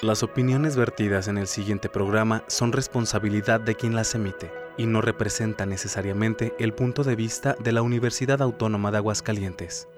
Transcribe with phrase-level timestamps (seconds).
[0.00, 5.00] Las opiniones vertidas en el siguiente programa son responsabilidad de quien las emite y no
[5.00, 9.88] representan necesariamente el punto de vista de la Universidad Autónoma de Aguascalientes.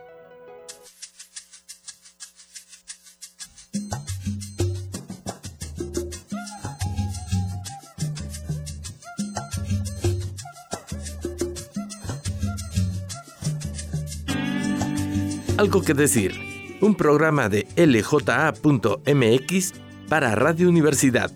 [15.58, 16.48] Algo que decir.
[16.80, 19.74] Un programa de lja.mx
[20.10, 21.30] para Radio Universidad,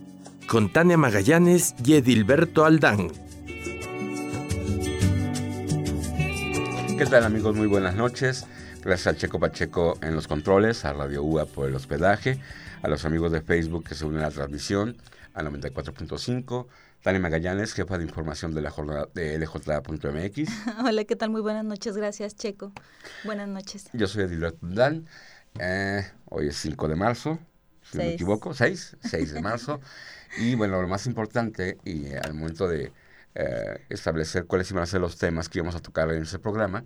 [0.48, 3.06] con Tania Magallanes y Edilberto Aldán.
[6.98, 7.54] ¿Qué tal amigos?
[7.54, 8.46] Muy buenas noches.
[8.82, 12.40] Gracias a Checo Pacheco en los controles, a Radio UA por el hospedaje,
[12.82, 14.96] a los amigos de Facebook que se unen a la transmisión,
[15.34, 16.66] a 94.5,
[17.00, 20.50] Tania Magallanes, jefa de información de la jornada de LJ.mx.
[20.84, 21.30] Hola, ¿qué tal?
[21.30, 22.72] Muy buenas noches, gracias Checo.
[23.24, 23.88] Buenas noches.
[23.92, 25.06] Yo soy Edilberto Aldán.
[25.60, 27.38] Eh, hoy es 5 de marzo,
[27.90, 29.80] si no me equivoco, 6, 6 de marzo.
[30.38, 32.92] y bueno, lo más importante, y al momento de
[33.34, 36.84] eh, establecer cuáles iban a ser los temas que íbamos a tocar en ese programa,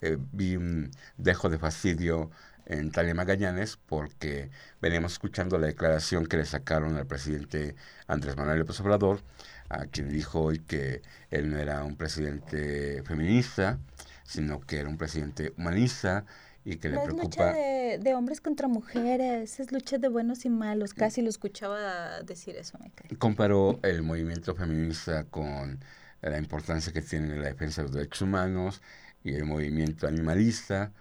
[0.00, 2.30] eh, vi un dejo de fastidio
[2.66, 7.74] en Talia Magallanes porque veníamos escuchando la declaración que le sacaron al presidente
[8.06, 9.22] Andrés Manuel López Obrador,
[9.68, 13.78] a quien dijo hoy que él no era un presidente feminista,
[14.24, 16.24] sino que era un presidente humanista,
[16.64, 17.24] y que le preocupa.
[17.24, 22.22] lucha de, de, hombres contra mujeres, es lucha de buenos y malos, casi lo escuchaba
[22.22, 22.78] decir eso.
[22.78, 25.80] Me Comparó el movimiento feminista con
[26.20, 28.82] la importancia que tiene la defensa de los derechos humanos
[29.24, 30.92] y el movimiento animalista,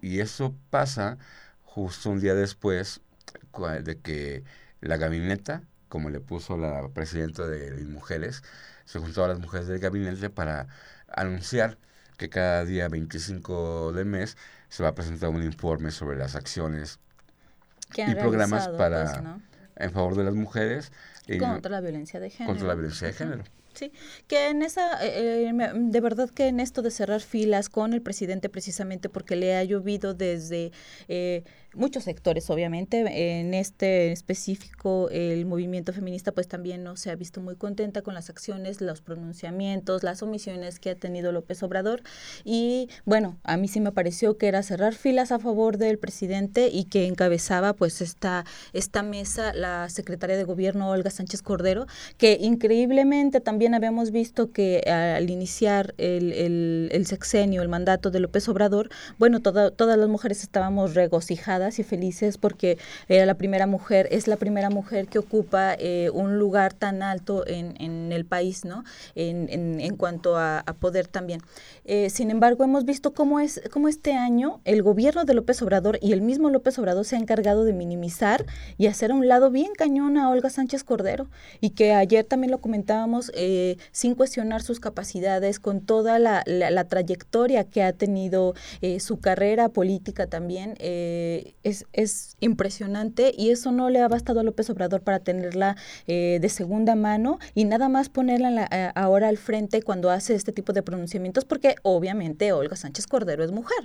[0.00, 1.18] y eso pasa
[1.64, 3.00] justo un día después
[3.82, 4.44] de que
[4.80, 8.42] la gabineta, como le puso la presidenta de Mujeres,
[8.84, 10.68] se juntó a las mujeres del gabinete para
[11.08, 11.78] anunciar
[12.18, 14.36] que cada día 25 del mes
[14.68, 16.98] se va a presentar un informe sobre las acciones
[17.96, 19.34] y programas para pues,
[19.76, 20.92] en favor de las mujeres
[21.26, 22.52] y contra la violencia de género.
[22.52, 23.44] Contra la violencia de género.
[23.74, 23.92] Sí,
[24.26, 28.02] que en esa, eh, eh, de verdad que en esto de cerrar filas con el
[28.02, 30.72] presidente precisamente porque le ha llovido desde
[31.06, 33.38] eh, muchos sectores, obviamente.
[33.38, 38.14] En este específico, el movimiento feminista pues también no se ha visto muy contenta con
[38.14, 42.02] las acciones, los pronunciamientos, las omisiones que ha tenido López Obrador.
[42.44, 46.68] Y bueno, a mí sí me pareció que era cerrar filas a favor del presidente
[46.72, 51.86] y que encabezaba pues esta, esta mesa la secretaria de gobierno Olga Sánchez Cordero,
[52.16, 58.20] que increíblemente también habíamos visto que al iniciar el, el, el sexenio, el mandato de
[58.20, 64.08] López Obrador, bueno, todas las mujeres estábamos regocijadas y felices porque era la primera mujer,
[64.10, 68.64] es la primera mujer que ocupa eh, un lugar tan alto en, en el país,
[68.64, 68.84] ¿no?
[69.16, 69.48] En,
[69.80, 71.40] en, cuanto a, poder también.
[71.84, 75.98] Eh, sin embargo, hemos visto cómo, es, cómo este año el gobierno de López Obrador
[76.00, 79.50] y el mismo López Obrador se ha encargado de minimizar y hacer a un lado
[79.50, 81.26] bien cañón a Olga Sánchez Cordero
[81.60, 86.84] y que ayer también lo comentábamos eh, sin cuestionar sus capacidades, con toda la, la,
[86.84, 88.54] trayectoria que ha tenido
[89.00, 90.74] su carrera política también.
[90.78, 95.76] Eh, es, es, impresionante y eso no le ha bastado a López Obrador para tenerla
[96.06, 100.34] eh, de segunda mano y nada más ponerla la, eh, ahora al frente cuando hace
[100.34, 103.78] este tipo de pronunciamientos porque obviamente Olga Sánchez Cordero es mujer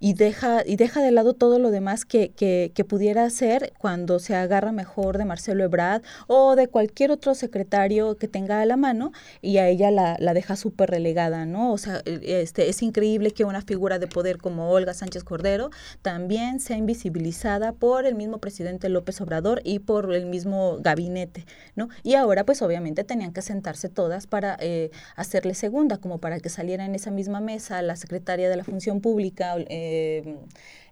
[0.00, 4.18] y deja, y deja de lado todo lo demás que, que, que, pudiera hacer cuando
[4.18, 8.76] se agarra mejor de Marcelo Ebrard o de cualquier otro secretario que tenga a la
[8.76, 11.72] mano y a ella la, la deja súper relegada, ¿no?
[11.72, 15.70] O sea, este, es increíble que una figura de poder como Olga Sánchez Cordero
[16.02, 21.46] también sea invisibilizada por el mismo presidente López Obrador y por el mismo gabinete,
[21.76, 21.88] ¿no?
[22.02, 26.48] Y ahora pues obviamente tenían que sentarse todas para eh, hacerle segunda, como para que
[26.48, 30.38] saliera en esa misma mesa la secretaria de la Función Pública, eh, eh,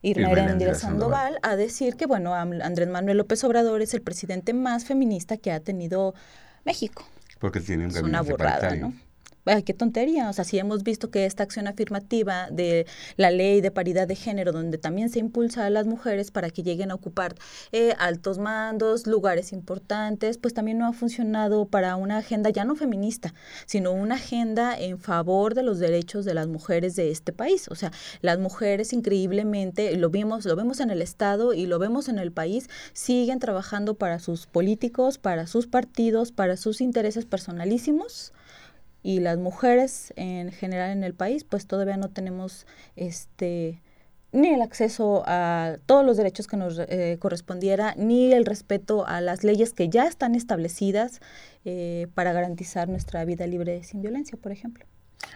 [0.03, 5.37] Irma Sandoval, a decir que, bueno, Andrés Manuel López Obrador es el presidente más feminista
[5.37, 6.15] que ha tenido
[6.65, 7.05] México.
[7.39, 8.93] Porque tiene un gabinete es una burrada, ¿no?
[9.45, 10.31] Ay, qué tontería.
[10.31, 12.87] O sea, si hemos visto que esta acción afirmativa de
[13.17, 16.63] la ley de paridad de género, donde también se impulsa a las mujeres para que
[16.63, 17.35] lleguen a ocupar
[17.73, 22.77] eh, altos mandos, lugares importantes, pues también no ha funcionado para una agenda ya no
[22.77, 23.35] feminista,
[23.67, 27.67] sino una agenda en favor de los derechos de las mujeres de este país.
[27.69, 27.91] O sea,
[28.21, 32.31] las mujeres increíblemente, lo vimos, lo vemos en el Estado y lo vemos en el
[32.31, 38.33] país, siguen trabajando para sus políticos, para sus partidos, para sus intereses personalísimos
[39.02, 42.66] y las mujeres en general en el país pues todavía no tenemos
[42.96, 43.81] este
[44.32, 49.20] ni el acceso a todos los derechos que nos eh, correspondiera, ni el respeto a
[49.20, 51.20] las leyes que ya están establecidas
[51.64, 54.87] eh, para garantizar nuestra vida libre sin violencia, por ejemplo.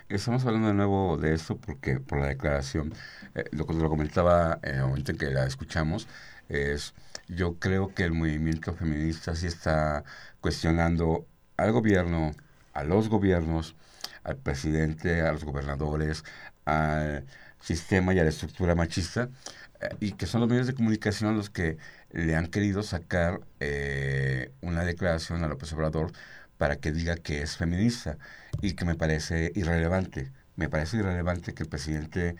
[0.08, 2.94] Estamos hablando de nuevo de esto porque por la declaración,
[3.34, 6.08] eh, lo que lo comentaba en el momento en que la escuchamos,
[6.48, 6.94] es,
[7.28, 10.04] yo creo que el movimiento feminista sí está
[10.40, 11.26] cuestionando
[11.56, 12.32] al gobierno,
[12.76, 13.75] a los gobiernos,
[14.23, 16.25] al presidente, a los gobernadores,
[16.67, 17.25] al
[17.61, 19.31] sistema y a la estructura machista,
[19.81, 21.78] eh, y que son los medios de comunicación los que
[22.12, 26.12] le han querido sacar eh, una declaración a López Obrador
[26.58, 28.19] para que diga que es feminista
[28.61, 30.31] y que me parece irrelevante.
[30.56, 32.37] Me parece irrelevante que el presidente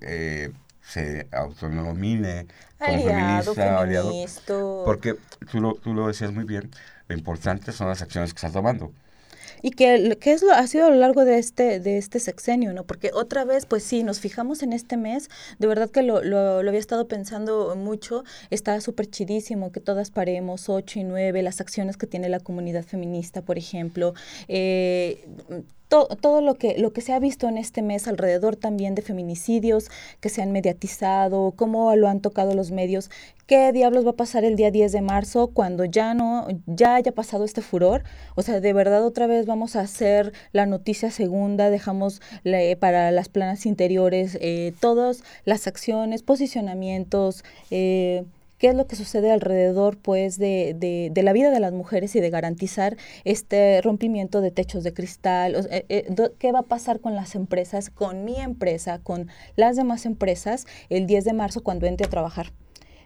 [0.00, 0.52] eh,
[0.82, 2.46] se autonomine
[2.78, 4.12] como feminista, aliado,
[4.84, 5.16] porque
[5.50, 6.70] tú lo, tú lo decías muy bien,
[7.06, 8.92] lo importante son las acciones que está tomando
[9.62, 12.72] y que, que es lo, ha sido a lo largo de este, de este sexenio,
[12.72, 12.84] ¿no?
[12.84, 15.28] Porque otra vez, pues sí, nos fijamos en este mes,
[15.58, 20.68] de verdad que lo, lo, había estado pensando mucho, está súper chidísimo que todas paremos,
[20.68, 24.14] 8 y 9, las acciones que tiene la comunidad feminista, por ejemplo,
[24.48, 25.24] eh,
[25.88, 29.90] todo lo que, lo que se ha visto en este mes alrededor también de feminicidios
[30.20, 33.10] que se han mediatizado, cómo lo han tocado los medios,
[33.46, 37.12] qué diablos va a pasar el día 10 de marzo cuando ya no, ya haya
[37.12, 38.04] pasado este furor.
[38.34, 42.20] O sea, de verdad otra vez vamos a hacer la noticia segunda, dejamos
[42.78, 48.24] para las planas interiores eh, todas las acciones, posicionamientos, eh,
[48.58, 52.14] qué es lo que sucede alrededor pues de, de, de, la vida de las mujeres
[52.16, 57.00] y de garantizar este rompimiento de techos de cristal, eh, eh, qué va a pasar
[57.00, 61.86] con las empresas, con mi empresa, con las demás empresas el 10 de marzo cuando
[61.86, 62.52] entre a trabajar.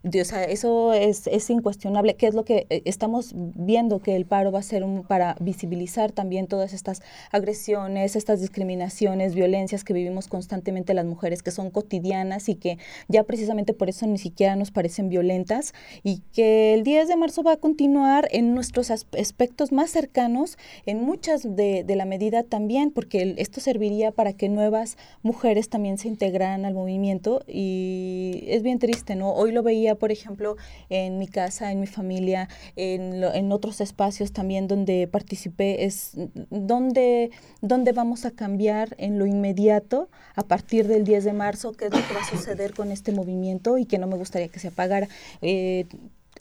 [0.04, 2.14] O sea, eso es, es incuestionable.
[2.14, 5.36] ¿Qué es lo que eh, estamos viendo que el paro va a ser un, para
[5.38, 11.70] visibilizar también todas estas agresiones, estas discriminaciones, violencias que vivimos constantemente las mujeres, que son
[11.70, 15.72] cotidianas y que ya precisamente por eso ni siquiera nos parecen violentas
[16.02, 21.00] y que el 10 de marzo va a continuar en nuestros aspectos más cercanos, en
[21.00, 26.08] muchas de, de la medida también, porque esto serviría para que nuevas mujeres también se
[26.08, 29.32] integraran al movimiento y es bien triste, ¿no?
[29.34, 30.56] Hoy lo veía por ejemplo,
[30.88, 36.12] en mi casa, en mi familia, en, en otros espacios también donde participé, es
[36.50, 37.30] donde,
[37.60, 41.92] donde vamos a cambiar en lo inmediato a partir del 10 de marzo, qué es
[41.92, 44.68] lo que va a suceder con este movimiento y que no me gustaría que se
[44.68, 45.08] apagara.
[45.40, 45.86] Eh,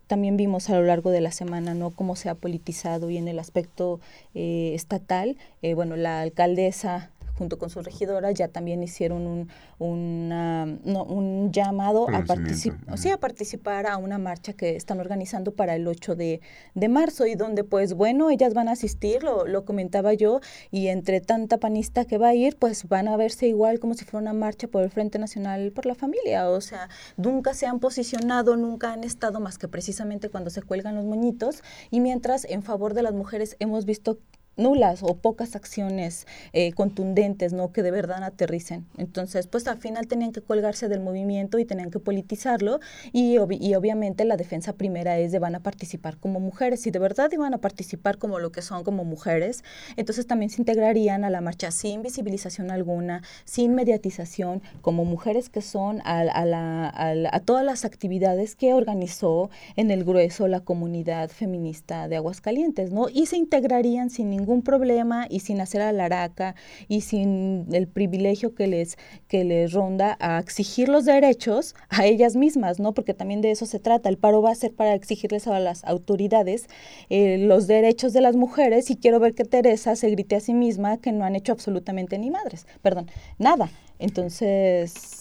[0.08, 3.30] también vimos a lo largo de la semana no cómo se ha politizado y en
[3.30, 4.02] el aspecto
[4.36, 9.50] eh, estatal eh, bueno la alcaldesa junto con su regidora, ya también hicieron un,
[9.80, 15.88] un llamado a, participar sí, a participar a una marcha que están organizando para el
[15.88, 16.40] 8 de,
[16.88, 20.40] marzo y donde pues bueno, ellas van a asistir, lo, lo comentaba yo,
[20.70, 24.06] y entre tanta panista que va a ir, pues van a verse igual como si
[24.06, 27.80] fuera una marcha por el Frente Nacional por la Familia, o sea, nunca se han
[27.80, 31.64] posicionado, nunca han estado más que precisamente cuando se cuelgan los moñitos.
[31.90, 34.20] Y mientras en favor de las mujeres hemos visto
[34.62, 37.72] nulas o pocas acciones eh, contundentes, ¿no?
[37.72, 38.86] Que de verdad aterricen.
[38.98, 42.80] Entonces, pues al final tenían que colgarse del movimiento y tenían que politizarlo
[43.12, 46.82] y, y obviamente la defensa primera es de van a participar como mujeres.
[46.82, 49.64] Si de verdad iban a participar como lo que son como mujeres,
[49.98, 55.62] entonces también se integrarían a la marcha sin visibilización alguna, sin mediatización, como mujeres que
[55.62, 56.92] son a, a, la,
[57.32, 63.08] a todas las actividades que organizó en el grueso la comunidad feminista de Aguascalientes, ¿no?
[63.10, 66.56] Y se integrarían sin ningún problema y sin hacer alaraca
[66.90, 72.36] y sin el privilegio que les, que les ronda a exigir los derechos a ellas
[72.36, 72.94] mismas, ¿no?
[72.94, 74.10] Porque también de eso se trata.
[74.10, 76.68] El paro va a ser para exigirles a las autoridades
[77.10, 80.54] eh, los derechos de las mujeres y quiero ver que Teresa se grite a sí
[80.54, 83.70] misma que no han hecho absolutamente ni madres, perdón, nada.
[84.00, 85.21] Entonces,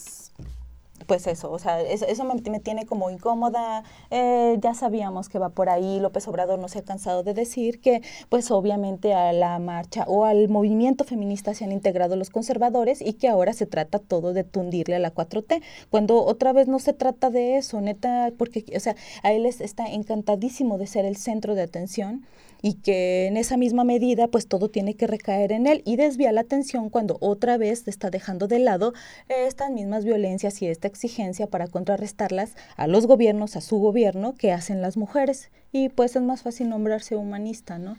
[1.07, 3.83] pues eso, o sea, eso, me, tiene como incómoda.
[4.09, 5.99] Eh, ya sabíamos que va por ahí.
[5.99, 10.25] López Obrador no se ha cansado de decir que, pues obviamente a la marcha o
[10.25, 14.43] al movimiento feminista se han integrado los conservadores y que ahora se trata todo de
[14.43, 18.79] tundirle a la 4T, cuando otra vez no se trata de eso, neta, porque, o
[18.79, 22.25] sea, a él está encantadísimo de ser el centro de atención
[22.61, 26.31] y que en esa misma medida pues todo tiene que recaer en él y desvía
[26.31, 28.93] la atención cuando otra vez está dejando de lado
[29.27, 34.51] estas mismas violencias y esta exigencia para contrarrestarlas a los gobiernos, a su gobierno que
[34.51, 37.97] hacen las mujeres y pues es más fácil nombrarse humanista, ¿no?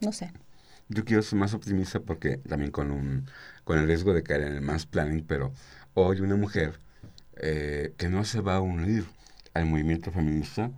[0.00, 0.32] No sé.
[0.88, 3.26] Yo quiero ser más optimista porque también con un
[3.64, 5.52] con el riesgo de caer en el más planning, pero
[5.94, 6.80] hoy una mujer
[7.36, 9.04] eh, que no se va a unir
[9.54, 10.70] al movimiento feminista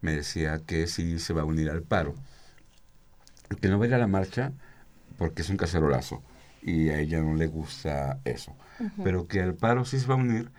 [0.00, 2.14] me decía que sí se va a unir al paro
[3.60, 4.52] que no va a ir a la marcha
[5.18, 6.22] porque es un cacerolazo
[6.62, 8.56] y a ella no le gusta eso,
[9.02, 10.50] pero que al paro sí se va a unir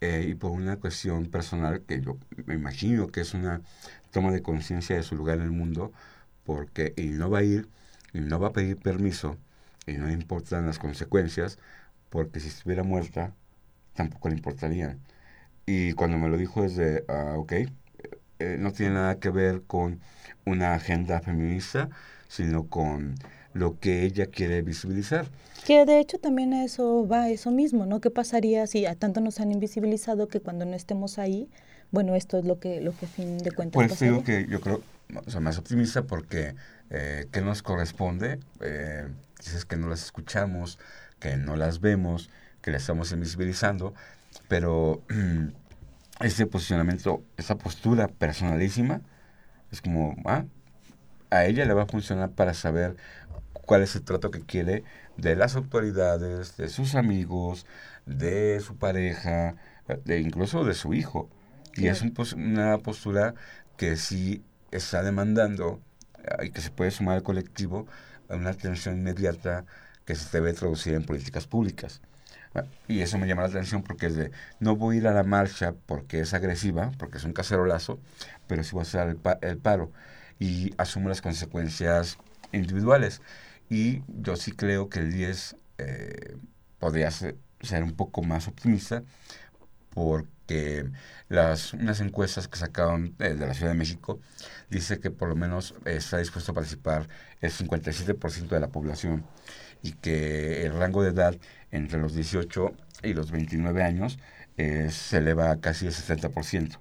[0.00, 3.62] eh, y por una cuestión personal que yo me imagino que es una
[4.10, 5.92] toma de conciencia de su lugar en el mundo,
[6.44, 7.68] porque y no va a ir
[8.12, 9.36] y no va a pedir permiso
[9.86, 11.58] y no le importan las consecuencias,
[12.10, 13.34] porque si estuviera muerta
[13.94, 15.00] tampoco le importarían.
[15.66, 17.52] Y cuando me lo dijo es de, ah, ok,
[18.38, 20.00] eh, no tiene nada que ver con
[20.44, 21.90] una agenda feminista,
[22.28, 23.14] sino con
[23.52, 25.26] lo que ella quiere visibilizar.
[25.64, 28.00] Que de hecho también eso va eso mismo, ¿no?
[28.00, 31.48] ¿Qué pasaría si a tanto nos han invisibilizado que cuando no estemos ahí,
[31.90, 34.60] bueno, esto es lo que, lo que a fin de cuentas Pues digo que yo
[34.60, 34.82] creo,
[35.26, 36.54] o sea, más optimista porque
[36.90, 38.38] eh, ¿qué nos corresponde?
[38.60, 40.78] Eh, dices que no las escuchamos,
[41.18, 42.30] que no las vemos,
[42.60, 43.94] que las estamos invisibilizando,
[44.48, 45.02] pero
[46.20, 49.00] ese posicionamiento, esa postura personalísima,
[49.72, 50.44] es como, ah,
[51.38, 52.96] a ella le va a funcionar para saber
[53.52, 54.84] cuál es el trato que quiere
[55.16, 57.66] de las autoridades, de sus amigos,
[58.06, 59.56] de su pareja,
[60.04, 61.28] de incluso de su hijo.
[61.74, 62.02] Y es
[62.34, 63.34] una postura
[63.76, 65.80] que sí está demandando
[66.42, 67.86] y que se puede sumar al colectivo
[68.28, 69.64] a una atención inmediata
[70.04, 72.00] que se debe traducir en políticas públicas.
[72.88, 75.24] Y eso me llama la atención porque es de, no voy a ir a la
[75.24, 78.00] marcha porque es agresiva, porque es un cacerolazo,
[78.46, 79.92] pero sí voy a hacer el, el paro
[80.38, 82.18] y asumo las consecuencias
[82.52, 83.22] individuales.
[83.68, 86.36] Y yo sí creo que el 10 eh,
[86.78, 87.36] podría ser,
[87.82, 89.02] un poco más optimista
[89.90, 90.88] porque
[91.28, 94.20] las, unas encuestas que sacaron eh, de la Ciudad de México
[94.70, 97.08] dice que por lo menos está dispuesto a participar
[97.40, 99.24] el 57% de la población
[99.82, 101.36] y que el rango de edad
[101.70, 104.18] entre los 18 y los 29 años
[104.56, 106.78] eh, se eleva a casi el 60%.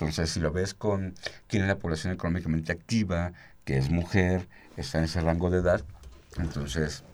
[0.00, 1.14] Entonces, si lo ves con
[1.48, 3.32] quién es la población económicamente activa,
[3.64, 5.84] que es mujer, está en ese rango de edad,
[6.36, 7.04] entonces...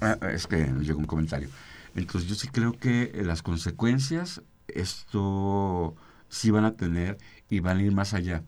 [0.00, 1.48] Ah, es que llegó un comentario.
[1.94, 5.94] Entonces yo sí creo que las consecuencias esto
[6.28, 8.42] sí van a tener y van a ir más allá.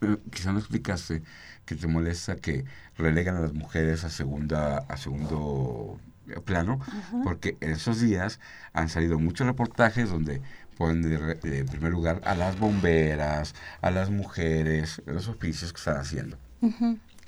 [0.00, 1.22] Eh, quizá no explicaste
[1.64, 2.64] que te molesta que
[2.96, 5.98] relegan a las mujeres a segunda a segundo
[6.44, 6.80] plano,
[7.22, 8.40] porque en esos días
[8.72, 10.40] han salido muchos reportajes donde
[10.76, 15.96] ponen de, en primer lugar a las bomberas, a las mujeres, los oficios que están
[15.96, 16.36] haciendo.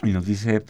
[0.02, 0.64] Y nos dice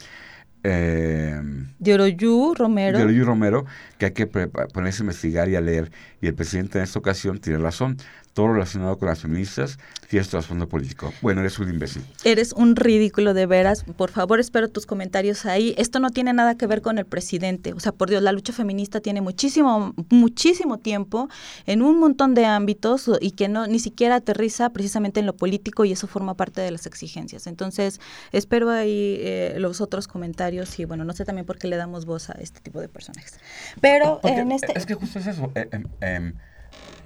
[0.63, 1.41] eh,
[1.79, 3.25] Dioroyu Romero.
[3.25, 3.65] Romero,
[3.97, 5.91] que hay que ponerse a investigar y a leer.
[6.21, 7.97] Y el presidente en esta ocasión tiene razón
[8.37, 9.79] todo relacionado con las feministas
[10.09, 11.11] tienes trasfondo político.
[11.23, 12.03] Bueno, eres un imbécil.
[12.23, 13.83] Eres un ridículo de veras.
[13.83, 15.73] Por favor, espero tus comentarios ahí.
[15.75, 17.73] Esto no tiene nada que ver con el presidente.
[17.73, 21.29] O sea, por Dios, la lucha feminista tiene muchísimo, muchísimo tiempo
[21.65, 25.83] en un montón de ámbitos y que no ni siquiera aterriza precisamente en lo político
[25.83, 27.47] y eso forma parte de las exigencias.
[27.47, 27.99] Entonces,
[28.31, 32.05] espero ahí eh, los otros comentarios y bueno, no sé también por qué le damos
[32.05, 33.39] voz a este tipo de personajes.
[33.81, 34.77] Pero en este...
[34.77, 35.51] Es que justo es eso.
[35.55, 36.33] Eh, em, em,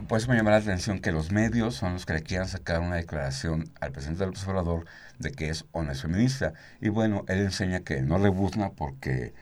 [0.08, 2.82] por eso me llama la atención que los medios son los que le quieran sacar
[2.82, 4.86] una declaración al presidente del observador
[5.20, 6.54] de que es o no es feminista.
[6.80, 9.34] Y bueno, él enseña que no rebuzna porque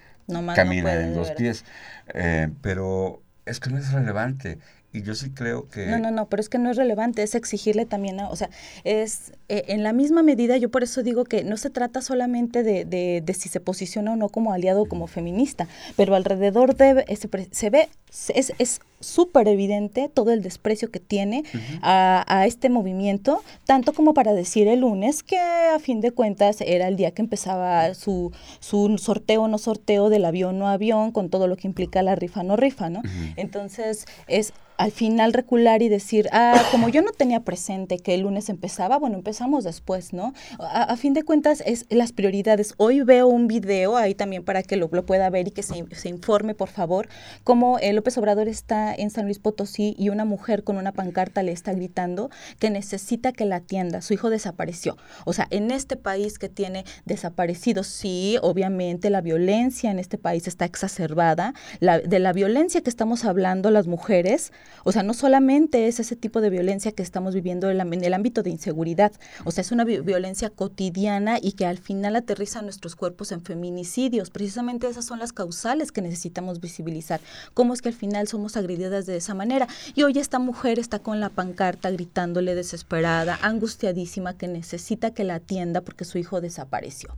[0.55, 1.65] camina en dos pies.
[2.13, 4.59] Eh, pero es que no es relevante.
[4.91, 5.85] Y yo sí creo que...
[5.85, 8.49] No, no, no, pero es que no es relevante, es exigirle también, o sea,
[8.83, 12.63] es eh, en la misma medida, yo por eso digo que no se trata solamente
[12.63, 17.05] de, de, si se posiciona o no como aliado o como feminista, pero alrededor de,
[17.15, 21.43] se, se ve, es súper evidente todo el desprecio que tiene
[21.81, 26.61] a, a, este movimiento, tanto como para decir el lunes que a fin de cuentas
[26.61, 31.29] era el día que empezaba su, su sorteo no sorteo del avión no avión, con
[31.29, 33.01] todo lo que implica la rifa no rifa, ¿no?
[33.35, 38.21] Entonces, es al final recular y decir, ah, como yo no tenía presente que el
[38.21, 40.33] lunes empezaba, bueno, empezamos después, ¿no?
[40.57, 42.75] A, fin de cuentas, es las prioridades.
[42.77, 46.07] Hoy veo un video ahí también para que lo, pueda ver y que se, se
[46.07, 47.09] informe, por favor,
[47.43, 51.43] cómo el López Obrador está en San Luis Potosí y una mujer con una pancarta
[51.43, 54.01] le está gritando que necesita que la atienda.
[54.01, 54.95] Su hijo desapareció.
[55.25, 60.47] O sea, en este país que tiene desaparecidos, sí, obviamente la violencia en este país
[60.47, 61.53] está exacerbada.
[61.81, 64.53] La, de la violencia que estamos hablando las mujeres,
[64.83, 68.43] o sea, no solamente es ese tipo de violencia que estamos viviendo en, el ámbito
[68.43, 69.11] de inseguridad,
[69.45, 74.29] o sea, es una violencia cotidiana y que al final aterriza nuestros cuerpos en feminicidios.
[74.29, 77.19] Precisamente esas son las causales que necesitamos visibilizar.
[77.53, 79.67] ¿Cómo es que al final somos agredidas de esa manera?
[79.95, 85.35] Y hoy esta mujer está con la pancarta gritándole desesperada, angustiadísima, que necesita que la
[85.35, 87.17] atienda porque su hijo desapareció.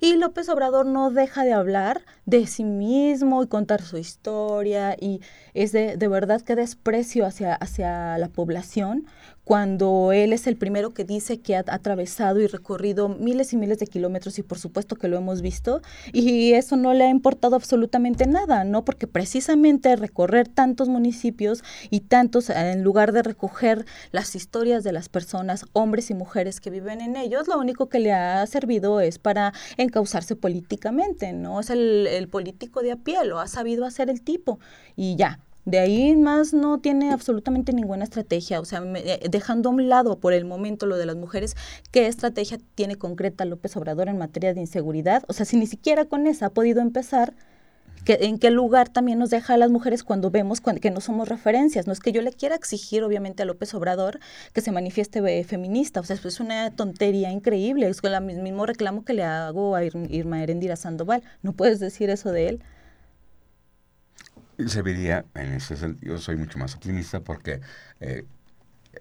[0.00, 5.20] Y López Obrador no deja de hablar de sí mismo y contar su historia y
[5.54, 9.06] es de, de verdad que después precio hacia, hacia la población
[9.44, 13.78] cuando él es el primero que dice que ha atravesado y recorrido miles y miles
[13.78, 15.82] de kilómetros y por supuesto que lo hemos visto
[16.12, 18.84] y eso no le ha importado absolutamente nada, ¿no?
[18.84, 25.08] Porque precisamente recorrer tantos municipios y tantos, en lugar de recoger las historias de las
[25.08, 29.18] personas, hombres y mujeres que viven en ellos, lo único que le ha servido es
[29.18, 31.60] para encauzarse políticamente, ¿no?
[31.60, 34.58] Es el, el político de a pie, lo ha sabido hacer el tipo
[34.96, 39.72] y ya, De ahí más no tiene absolutamente ninguna estrategia, o sea, eh, dejando a
[39.72, 41.54] un lado por el momento lo de las mujeres,
[41.92, 45.22] ¿qué estrategia tiene concreta López Obrador en materia de inseguridad?
[45.28, 47.34] O sea, si ni siquiera con esa ha podido empezar,
[48.06, 51.86] ¿En qué lugar también nos deja a las mujeres cuando vemos que no somos referencias?
[51.86, 54.20] No es que yo le quiera exigir, obviamente, a López Obrador
[54.54, 56.00] que se manifieste eh, feminista.
[56.00, 57.88] O sea, es una tontería increíble.
[57.88, 61.22] Es el mismo reclamo que le hago a Irma Erendira Sandoval.
[61.42, 62.62] No puedes decir eso de él.
[64.66, 67.60] Se vería, en ese sentido, soy mucho más optimista porque
[68.00, 68.24] eh,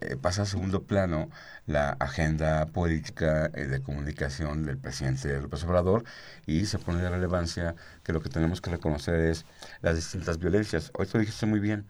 [0.02, 1.30] eh, pasa a segundo plano
[1.66, 6.04] la agenda política eh, de comunicación del presidente López Obrador
[6.46, 9.46] y se pone de relevancia que lo que tenemos que reconocer es
[9.82, 10.92] las distintas violencias.
[10.94, 11.86] Hoy tú dijiste muy bien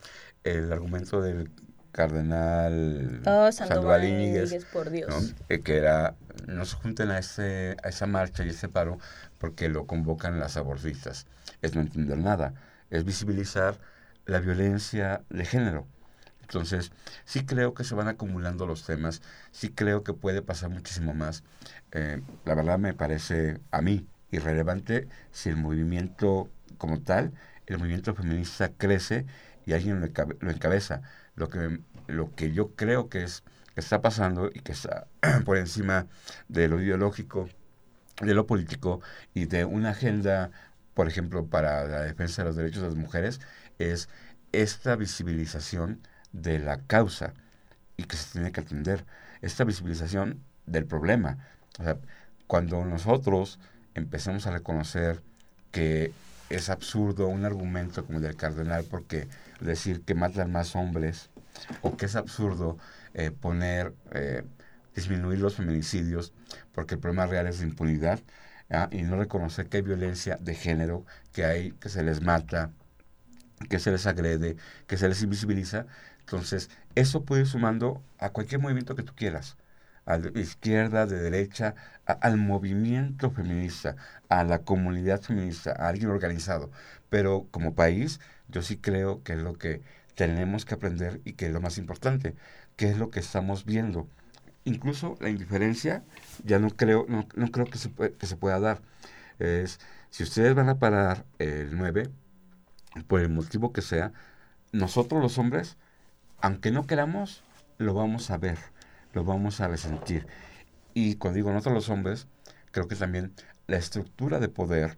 [0.45, 1.51] el argumento del
[1.91, 4.01] cardenal oh, Sandoval
[4.71, 5.35] por Dios.
[5.49, 6.15] Eh, que era
[6.47, 8.97] no se junten a, ese, a esa marcha y ese paro
[9.39, 11.27] porque lo convocan las abortistas.
[11.61, 12.53] Es no entender nada,
[12.89, 13.79] es visibilizar
[14.25, 15.87] la violencia de género
[16.49, 16.91] entonces,
[17.25, 21.43] sí creo que se van acumulando los temas, sí creo que puede pasar muchísimo más.
[21.91, 27.33] Eh, la verdad me parece a mí irrelevante si el movimiento como tal,
[27.67, 29.27] el movimiento feminista crece
[29.67, 30.07] y alguien lo,
[30.49, 31.03] encabeza.
[31.35, 33.43] Lo que, lo que yo creo que, es,
[33.75, 35.05] que está pasando y que está
[35.45, 36.07] por encima
[36.47, 37.47] de lo ideológico,
[38.21, 39.01] de lo político
[39.35, 40.49] y de una agenda,
[40.99, 43.39] por ejemplo, para la defensa de los derechos de las mujeres,
[43.77, 44.09] es
[44.51, 46.01] esta visibilización
[46.33, 47.33] de la causa
[47.95, 49.05] y que se tiene que atender.
[49.41, 51.37] Esta visibilización del problema.
[51.79, 51.99] O sea,
[52.47, 53.59] cuando nosotros
[53.95, 55.21] empecemos a reconocer
[55.71, 56.11] que
[56.49, 59.29] es absurdo un argumento como el del cardenal porque
[59.61, 61.29] decir que matan más hombres
[61.81, 62.77] o que es absurdo
[63.13, 64.43] eh, poner, eh,
[64.93, 66.33] disminuir los feminicidios
[66.73, 68.19] porque el problema real es la impunidad
[68.91, 72.71] y no reconocer que hay violencia de género, que hay, que se les mata,
[73.69, 74.57] que se les agrede,
[74.87, 75.85] que se les invisibiliza,
[76.29, 79.57] entonces, eso puede ir sumando a cualquier movimiento que tú quieras,
[80.05, 81.73] a la izquierda, de derecha,
[82.05, 83.95] al movimiento feminista,
[84.29, 86.69] a la comunidad feminista, a alguien organizado.
[87.09, 89.81] Pero como país, yo sí creo que es lo que
[90.13, 92.35] tenemos que aprender y que es lo más importante,
[92.75, 94.07] que es lo que estamos viendo.
[94.65, 96.03] Incluso la indiferencia
[96.45, 98.81] ya no creo, no, creo que se, que se pueda dar.
[99.39, 102.09] Es, si ustedes van a parar el 9,
[103.07, 104.13] por el motivo que sea,
[104.71, 105.77] nosotros los hombres
[106.41, 107.43] aunque no queramos,
[107.77, 108.57] lo vamos a ver,
[109.13, 110.27] lo vamos a resentir.
[110.93, 112.27] Y cuando digo nosotros los hombres,
[112.71, 113.33] creo que también
[113.67, 114.97] la estructura de poder,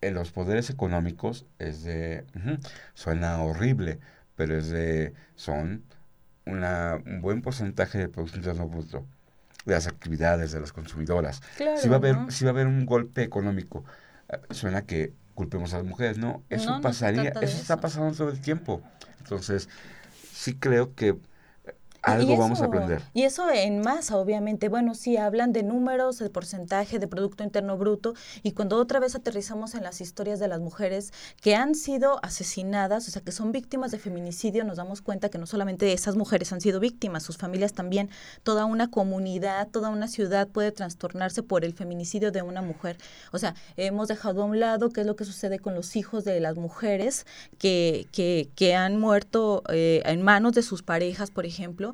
[0.00, 2.24] en los poderes económicos, es de,
[2.94, 3.98] suena horrible,
[4.36, 5.84] pero es de, son
[6.46, 9.06] una, un buen porcentaje del Producto Interno Bruto,
[9.64, 11.42] de las actividades de las consumidoras.
[11.76, 13.84] si, va a haber, si va a haber un golpe económico,
[14.28, 18.40] eh, suena que culpemos a las mujeres, no, eso pasaría, eso está pasando todo el
[18.40, 18.82] tiempo.
[19.18, 19.68] Entonces,
[20.32, 21.16] sí creo que
[22.04, 23.02] algo vamos a aprender.
[23.12, 24.68] Y eso en masa, obviamente.
[24.68, 29.14] Bueno, sí, hablan de números, de porcentaje, de Producto Interno Bruto, y cuando otra vez
[29.14, 33.52] aterrizamos en las historias de las mujeres que han sido asesinadas, o sea, que son
[33.52, 37.36] víctimas de feminicidio, nos damos cuenta que no solamente esas mujeres han sido víctimas, sus
[37.38, 38.10] familias también,
[38.42, 42.98] toda una comunidad, toda una ciudad puede trastornarse por el feminicidio de una mujer.
[43.32, 46.24] O sea, hemos dejado a un lado qué es lo que sucede con los hijos
[46.24, 47.26] de las mujeres
[47.58, 51.93] que, que, que han muerto eh, en manos de sus parejas, por ejemplo,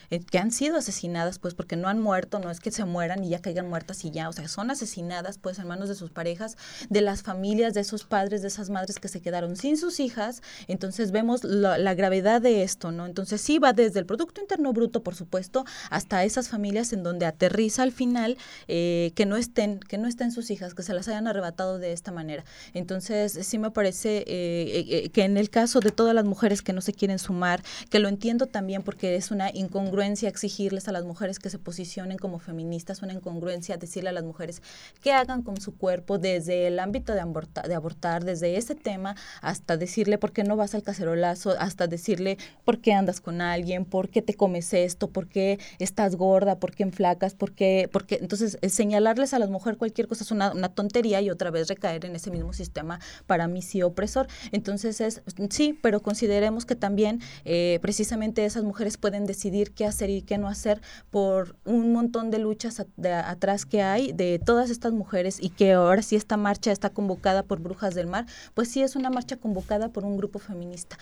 [0.11, 3.23] eh, que han sido asesinadas, pues porque no han muerto, no es que se mueran
[3.23, 6.11] y ya caigan muertas y ya, o sea, son asesinadas pues en manos de sus
[6.11, 6.57] parejas,
[6.89, 10.43] de las familias, de esos padres, de esas madres que se quedaron sin sus hijas,
[10.67, 13.05] entonces vemos la, gravedad de esto, ¿no?
[13.05, 17.25] Entonces sí va desde el Producto Interno Bruto, por supuesto, hasta esas familias en donde
[17.25, 21.07] aterriza al final eh, que no estén, que no estén sus hijas, que se las
[21.07, 22.43] hayan arrebatado de esta manera.
[22.73, 26.81] Entonces sí me parece eh, que en el caso de todas las mujeres que no
[26.81, 31.39] se quieren sumar, que lo entiendo también porque es una incongruencia exigirles a las mujeres
[31.39, 34.61] que se posicionen como feministas, una incongruencia decirle a las mujeres
[35.01, 39.15] que hagan con su cuerpo desde el ámbito de, abortar, de abortar desde ese tema
[39.41, 43.85] hasta decirle por qué no vas al cacerolazo, hasta decirle por qué andas con alguien,
[43.85, 48.05] por qué te comes esto, por qué estás gorda, por qué enflacas, por qué, por
[48.05, 48.17] qué.
[48.21, 52.05] Entonces, señalarles a las mujeres cualquier cosa es una, una tontería y otra vez recaer
[52.05, 54.27] en ese mismo sistema para mí sí opresor.
[54.51, 59.90] Entonces, es sí, pero consideremos que también eh, precisamente esas mujeres pueden decidir qué hacer
[60.09, 64.93] y qué no hacer por un montón de luchas atrás que hay de todas estas
[64.93, 68.81] mujeres y que ahora sí esta marcha está convocada por Brujas del Mar, pues sí
[68.81, 70.97] es una marcha convocada por un grupo feminista.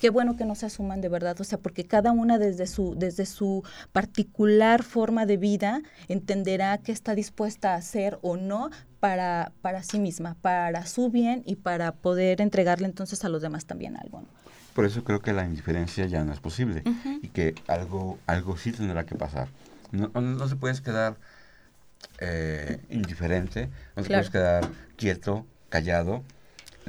[0.00, 2.94] Qué bueno que no se asuman de verdad, o sea, porque cada una desde su,
[2.96, 9.52] desde su particular forma de vida entenderá qué está dispuesta a hacer o no para,
[9.62, 13.96] para sí misma, para su bien y para poder entregarle entonces a los demás también
[13.96, 14.24] algo.
[14.74, 16.82] Por eso creo que la indiferencia ya no es posible
[17.22, 19.48] y que algo, algo sí tendrá que pasar.
[19.92, 21.16] No, no, se puedes quedar
[22.20, 26.22] eh, indiferente, no te puedes quedar quieto, callado,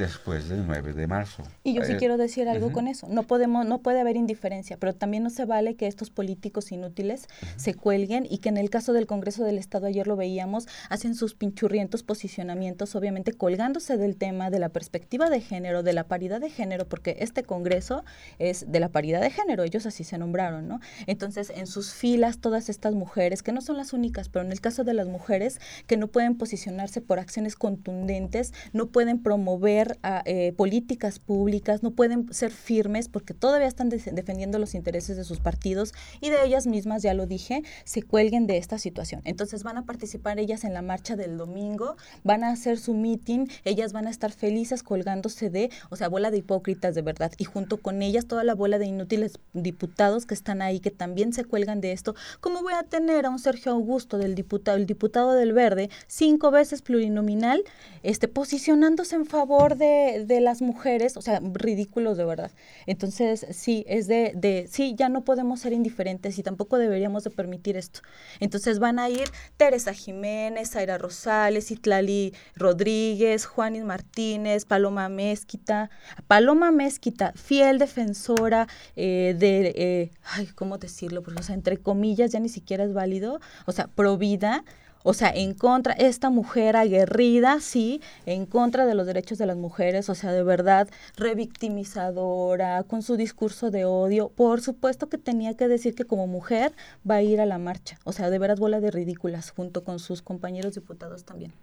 [0.01, 1.43] después del 9 de marzo.
[1.63, 3.07] Y yo sí eh, quiero decir algo con eso.
[3.07, 7.27] No podemos, no puede haber indiferencia, pero también no se vale que estos políticos inútiles
[7.55, 11.13] se cuelguen y que en el caso del Congreso del Estado ayer lo veíamos, hacen
[11.13, 16.41] sus pinchurrientos posicionamientos, obviamente colgándose del tema de la perspectiva de género, de la paridad
[16.41, 18.03] de género, porque este Congreso
[18.39, 20.79] es de la paridad de género, ellos así se nombraron, ¿no?
[21.05, 24.61] Entonces, en sus filas todas estas mujeres, que no son las únicas, pero en el
[24.61, 30.21] caso de las mujeres que no pueden posicionarse por acciones contundentes, no pueden promover a,
[30.25, 35.39] eh, políticas públicas, no pueden ser firmes porque todavía están defendiendo los intereses de sus
[35.39, 39.21] partidos y de ellas mismas, ya lo dije, se cuelguen de esta situación.
[39.25, 43.47] Entonces van a participar ellas en la marcha del domingo, van a hacer su meeting,
[43.63, 47.45] ellas van a estar felices colgándose de, o sea, bola de hipócritas de verdad, y
[47.45, 51.45] junto con ellas toda la bola de inútiles diputados que están ahí, que también se
[51.45, 52.15] cuelgan de esto.
[52.39, 56.51] ¿Cómo voy a tener a un Sergio Augusto del diputado, el diputado del Verde, cinco
[56.51, 57.63] veces plurinominal,
[58.03, 62.51] este, posicionándose en favor de, las mujeres, o sea, ridículos de verdad.
[62.85, 67.29] Entonces, sí, es de, de, sí, ya no podemos ser indiferentes y tampoco deberíamos de
[67.29, 68.01] permitir esto.
[68.39, 75.89] Entonces van a ir Teresa Jiménez, Zaira Rosales, Itlali Rodríguez, Juanis Martínez, Paloma Mezquita.
[76.27, 81.23] Paloma Mezquita, fiel defensora eh, de, eh, ay, ¿cómo decirlo?
[81.23, 84.63] Porque, o sea, entre comillas ya ni siquiera es válido, o sea, pro vida
[85.03, 89.57] o sea, en contra, esta mujer aguerrida, sí, en contra de los derechos de las
[89.57, 95.55] mujeres, o sea, de verdad, revictimizadora, con su discurso de odio, por supuesto que tenía
[95.55, 96.73] que decir que como mujer
[97.09, 99.99] va a ir a la marcha, o sea, de veras bola de ridículas, junto con
[99.99, 101.53] sus compañeros diputados también.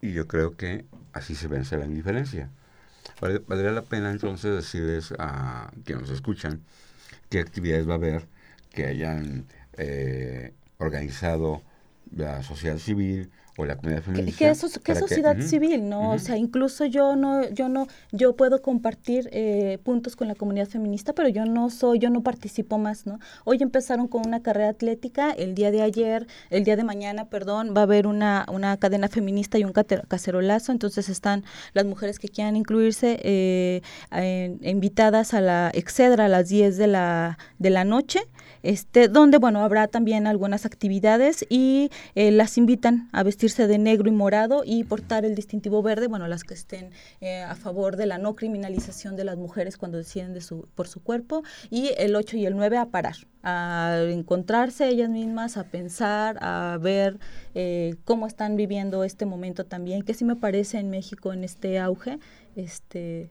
[0.00, 2.50] Y yo creo que así se vence la indiferencia.
[3.20, 6.62] Valdría la pena entonces decirles a quienes nos escuchan
[7.30, 8.26] qué actividades va a haber
[8.70, 11.62] que hayan eh, organizado
[12.14, 14.38] la sociedad civil o la comunidad feminista.
[14.38, 14.50] ¿Qué,
[14.92, 15.88] es sociedad civil?
[15.88, 16.12] ¿no?
[16.12, 20.68] O sea, incluso yo no, yo no, yo puedo compartir eh, puntos con la comunidad
[20.68, 23.18] feminista, pero yo no soy, yo no participo más, ¿no?
[23.44, 27.74] Hoy empezaron con una carrera atlética, el día de ayer, el día de mañana, perdón,
[27.76, 32.28] va a haber una, una cadena feminista y un cacerolazo, entonces están las mujeres que
[32.28, 33.82] quieran incluirse eh,
[34.62, 38.20] invitadas a la Excedra a las 10 de la, de la noche
[38.62, 44.08] este, donde bueno, habrá también algunas actividades y eh, las invitan a vestirse de negro
[44.08, 46.90] y morado y portar el distintivo verde, bueno, las que estén
[47.22, 50.86] eh, a favor de la no criminalización de las mujeres cuando deciden de su, por
[50.86, 55.64] su cuerpo y el 8 y el 9 a parar, a encontrarse ellas mismas, a
[55.64, 57.18] pensar, a ver
[57.54, 61.78] eh, cómo están viviendo este momento también, que sí me parece en México en este
[61.78, 62.18] auge
[62.54, 63.30] este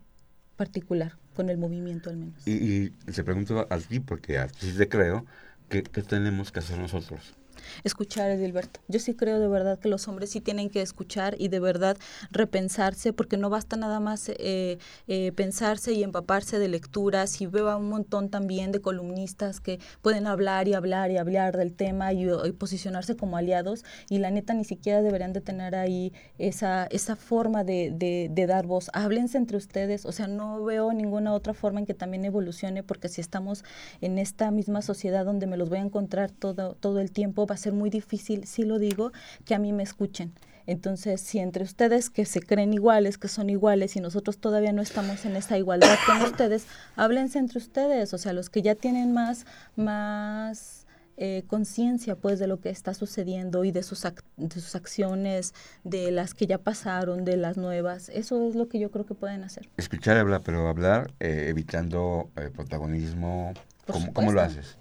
[0.55, 2.47] particular con el movimiento al menos.
[2.47, 5.25] Y, y se pregunto a ti, porque así te creo,
[5.69, 7.35] ¿qué, ¿qué tenemos que hacer nosotros?
[7.83, 8.79] Escuchar, Edilberto.
[8.87, 11.97] Yo sí creo de verdad que los hombres sí tienen que escuchar y de verdad
[12.31, 14.77] repensarse, porque no basta nada más eh,
[15.07, 17.41] eh, pensarse y empaparse de lecturas.
[17.41, 21.57] Y veo a un montón también de columnistas que pueden hablar y hablar y hablar
[21.57, 22.27] del tema y,
[22.57, 23.83] posicionarse como aliados.
[24.09, 28.47] Y la neta ni siquiera deberían de tener ahí esa, esa forma de, de, de
[28.47, 28.89] dar voz.
[28.93, 30.05] Háblense entre ustedes.
[30.05, 33.63] O sea, no veo ninguna otra forma en que también evolucione, porque si estamos
[34.01, 37.56] en esta misma sociedad donde me los voy a encontrar todo, todo el tiempo, va
[37.57, 39.11] a ser muy difícil, si lo digo,
[39.45, 40.33] que a mí me escuchen.
[40.67, 44.81] Entonces, si entre ustedes que se creen iguales, que son iguales, y nosotros todavía no
[44.81, 46.67] estamos en esa igualdad con ustedes,
[46.97, 49.45] háblense entre ustedes, o sea, los que ya tienen más,
[49.77, 54.03] más eh, conciencia pues de lo que está sucediendo y de sus,
[54.35, 55.53] de sus acciones,
[55.85, 59.15] de las que ya pasaron, de las nuevas, eso es lo que yo creo que
[59.15, 59.69] pueden hacer.
[59.77, 63.53] Escuchar hablar, pero hablar eh, evitando el protagonismo,
[63.87, 64.77] ¿cómo, ¿cómo lo haces?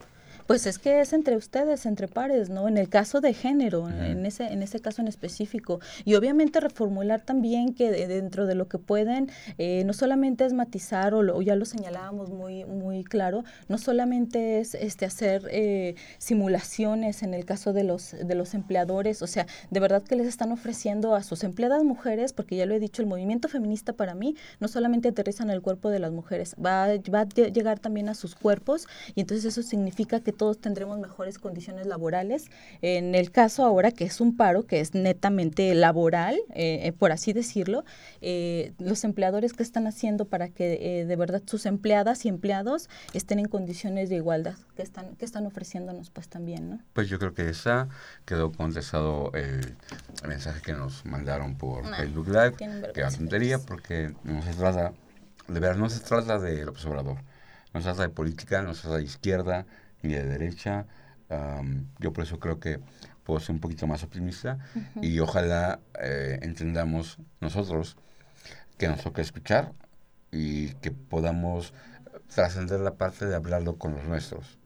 [0.46, 2.68] Pues es que es entre ustedes, entre pares, ¿no?
[2.68, 5.80] En el caso de género, en ese en ese caso en específico.
[6.04, 11.14] Y obviamente reformular también que dentro de lo que pueden, eh, no solamente es matizar,
[11.14, 17.34] o, ya lo señalábamos muy, muy claro, no solamente es este hacer eh, simulaciones en
[17.34, 21.14] el caso de los, de los empleadores, o sea, de verdad que les están ofreciendo
[21.14, 24.68] a sus empleadas mujeres, porque ya lo he dicho, el movimiento feminista para mí no
[24.68, 28.34] solamente aterriza en el cuerpo de las mujeres, va, va a llegar también a sus
[28.34, 32.46] cuerpos, y entonces eso significa que todos tendremos mejores condiciones laborales.
[32.82, 37.12] En el caso ahora que es un paro que es netamente laboral, eh, eh, por
[37.12, 37.84] así decirlo,
[38.20, 43.38] eh, los empleadores que están haciendo para que de verdad sus empleadas y empleados estén
[43.38, 46.80] en condiciones de igualdad, que están, que están ofreciéndonos pues también, ¿no?
[46.92, 47.88] Pues yo creo que esa
[48.24, 49.76] quedó contestado el,
[50.26, 52.54] mensaje que nos mandaron por Facebook Live,
[52.92, 54.92] que es tontería porque no se trata
[55.48, 57.18] de verdad, no se trata de López Obrador,
[57.72, 59.66] no se trata de política, no se trata de izquierda
[60.02, 60.86] ni de derecha.
[61.98, 62.80] yo por eso creo que
[63.24, 64.58] puedo ser un poquito más optimista
[65.02, 67.96] y ojalá eh, entendamos nosotros
[68.78, 69.72] que nos toca escuchar
[70.30, 71.74] y que podamos
[72.32, 74.58] trascender la parte de hablarlo con los nuestros.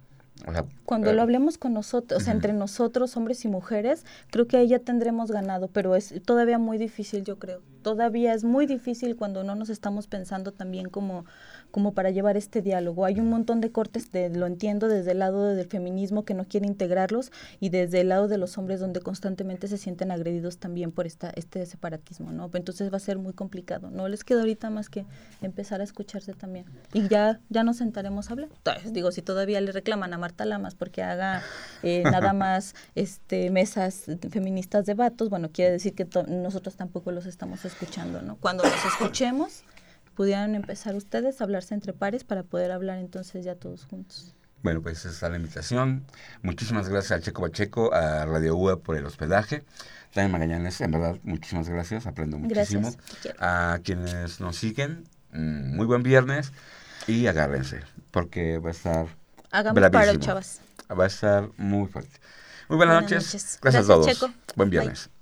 [0.87, 4.79] Cuando lo eh, hablemos con nosotros, entre nosotros, hombres y mujeres, creo que ahí ya
[4.79, 7.63] tendremos ganado, pero es todavía muy difícil, yo creo.
[7.83, 11.25] Todavía es muy difícil cuando no nos estamos pensando también como
[11.71, 13.05] como para llevar este diálogo.
[13.05, 16.45] Hay un montón de cortes, de, lo entiendo, desde el lado del feminismo que no
[16.45, 20.93] quiere integrarlos y desde el lado de los hombres donde constantemente se sienten agredidos también
[20.93, 22.51] por esta, este separatismo, ¿no?
[22.53, 23.91] Entonces va a ser muy complicado.
[23.91, 25.07] No les queda ahorita más que
[25.43, 26.67] empezar a escucharse también.
[26.93, 28.49] Y ya, ya nos sentaremos a hablar.
[28.57, 31.43] Entonces, digo, si todavía le reclaman a Marta Lamas porque haga
[31.83, 37.27] eh, nada más este mesas feministas de vatos, bueno, quiere decir que nosotros tampoco los
[37.27, 38.37] estamos escuchando, ¿no?
[38.37, 39.65] Cuando los escuchemos
[40.21, 44.35] pudieran empezar ustedes a hablarse entre pares para poder hablar entonces ya todos juntos.
[44.63, 46.05] Bueno, pues esa es la invitación.
[46.43, 49.65] Muchísimas gracias a Checo Bacheco, a Radio UA por el hospedaje.
[50.13, 52.95] También Magallanes, en verdad, muchísimas gracias, aprendo muchísimo.
[53.39, 56.53] A quienes nos siguen, mm, muy buen viernes
[57.07, 57.81] y agárrense,
[58.11, 59.07] porque va a estar
[59.53, 60.61] Hagamos paro, chavas.
[60.91, 62.21] Va a estar muy fuerte.
[62.69, 63.59] Muy buenas, noches.
[63.63, 64.07] Gracias, a todos.
[64.07, 64.31] Checo.
[64.55, 65.09] Buen viernes.
[65.09, 65.20] vamos